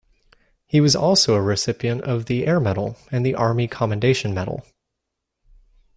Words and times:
He 0.65 0.81
was 0.81 0.95
also 0.95 1.35
a 1.35 1.41
recipient 1.43 2.01
of 2.01 2.25
the 2.25 2.47
Air 2.47 2.59
Medal 2.59 2.97
and 3.11 3.23
the 3.23 3.35
Army 3.35 3.67
Commendation 3.67 4.33
Medal. 4.33 4.65